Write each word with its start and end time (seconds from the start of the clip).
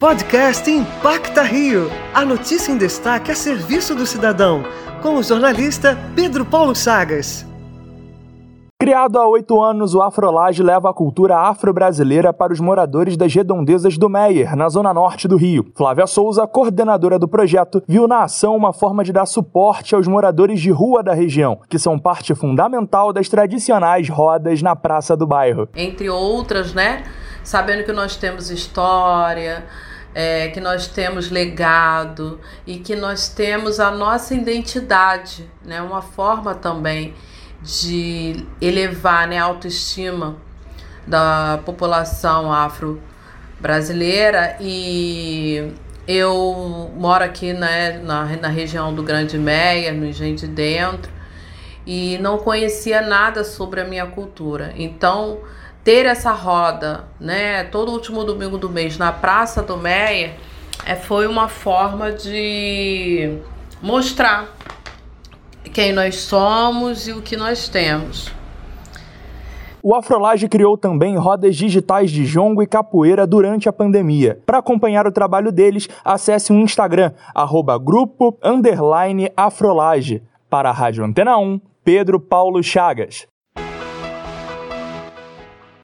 Podcast 0.00 0.70
Impacta 0.70 1.42
Rio. 1.42 1.90
A 2.14 2.24
notícia 2.24 2.70
em 2.70 2.78
destaque 2.78 3.32
a 3.32 3.34
serviço 3.34 3.96
do 3.96 4.06
cidadão. 4.06 4.62
Com 5.02 5.16
o 5.16 5.22
jornalista 5.24 5.98
Pedro 6.14 6.44
Paulo 6.44 6.72
Chagas. 6.72 7.44
Criado 8.80 9.18
há 9.18 9.26
oito 9.26 9.60
anos, 9.60 9.96
o 9.96 10.00
Afrolage 10.00 10.62
leva 10.62 10.88
a 10.88 10.94
cultura 10.94 11.38
afro-brasileira 11.38 12.32
para 12.32 12.52
os 12.52 12.60
moradores 12.60 13.16
das 13.16 13.34
redondezas 13.34 13.98
do 13.98 14.08
Meier, 14.08 14.54
na 14.54 14.68
zona 14.68 14.94
norte 14.94 15.26
do 15.26 15.36
Rio. 15.36 15.66
Flávia 15.74 16.06
Souza, 16.06 16.46
coordenadora 16.46 17.18
do 17.18 17.26
projeto, 17.26 17.82
viu 17.88 18.06
na 18.06 18.22
ação 18.22 18.54
uma 18.54 18.72
forma 18.72 19.02
de 19.02 19.12
dar 19.12 19.26
suporte 19.26 19.96
aos 19.96 20.06
moradores 20.06 20.60
de 20.60 20.70
rua 20.70 21.02
da 21.02 21.12
região, 21.12 21.58
que 21.68 21.76
são 21.76 21.98
parte 21.98 22.36
fundamental 22.36 23.12
das 23.12 23.28
tradicionais 23.28 24.08
rodas 24.08 24.62
na 24.62 24.76
praça 24.76 25.16
do 25.16 25.26
bairro. 25.26 25.68
Entre 25.74 26.08
outras, 26.08 26.72
né? 26.72 27.02
Sabendo 27.42 27.82
que 27.82 27.92
nós 27.92 28.14
temos 28.14 28.48
história, 28.48 29.64
é, 30.14 30.48
que 30.48 30.60
nós 30.60 30.88
temos 30.88 31.30
legado 31.30 32.40
e 32.66 32.78
que 32.78 32.96
nós 32.96 33.28
temos 33.28 33.78
a 33.80 33.90
nossa 33.90 34.34
identidade, 34.34 35.48
né? 35.64 35.80
Uma 35.82 36.02
forma 36.02 36.54
também 36.54 37.14
de 37.62 38.44
elevar 38.60 39.26
né, 39.26 39.38
a 39.38 39.44
autoestima 39.44 40.36
da 41.06 41.58
população 41.64 42.52
afro-brasileira 42.52 44.56
e 44.60 45.72
eu 46.06 46.92
moro 46.96 47.24
aqui 47.24 47.52
né, 47.52 47.98
na, 47.98 48.24
na 48.36 48.48
região 48.48 48.94
do 48.94 49.02
Grande 49.02 49.36
Meia, 49.36 49.92
no 49.92 50.06
Engenho 50.06 50.36
de 50.36 50.46
Dentro, 50.46 51.10
e 51.86 52.16
não 52.18 52.38
conhecia 52.38 53.02
nada 53.02 53.44
sobre 53.44 53.80
a 53.80 53.84
minha 53.84 54.06
cultura. 54.06 54.72
Então, 54.76 55.40
ter 55.88 56.04
essa 56.04 56.32
roda, 56.32 57.04
né, 57.18 57.64
todo 57.64 57.90
último 57.90 58.22
domingo 58.22 58.58
do 58.58 58.68
mês 58.68 58.98
na 58.98 59.10
Praça 59.10 59.62
do 59.62 59.78
Meia, 59.78 60.34
é, 60.84 60.94
foi 60.94 61.26
uma 61.26 61.48
forma 61.48 62.12
de 62.12 63.38
mostrar 63.80 64.54
quem 65.72 65.94
nós 65.94 66.16
somos 66.16 67.08
e 67.08 67.12
o 67.12 67.22
que 67.22 67.38
nós 67.38 67.70
temos. 67.70 68.30
O 69.82 69.94
Afrolage 69.94 70.46
criou 70.46 70.76
também 70.76 71.16
rodas 71.16 71.56
digitais 71.56 72.10
de 72.10 72.26
jongo 72.26 72.62
e 72.62 72.66
capoeira 72.66 73.26
durante 73.26 73.66
a 73.66 73.72
pandemia. 73.72 74.42
Para 74.44 74.58
acompanhar 74.58 75.06
o 75.06 75.10
trabalho 75.10 75.50
deles, 75.50 75.88
acesse 76.04 76.52
o 76.52 76.56
Instagram, 76.56 77.12
arroba 77.34 77.78
grupo 77.78 78.36
Afrolage. 79.34 80.22
Para 80.50 80.68
a 80.68 80.72
Rádio 80.72 81.02
Antena 81.02 81.38
1, 81.38 81.58
Pedro 81.82 82.20
Paulo 82.20 82.62
Chagas. 82.62 83.26